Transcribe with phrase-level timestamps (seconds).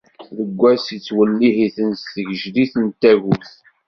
[0.37, 3.49] Deg wass, ittwellih-iten s tgejdit n tagut.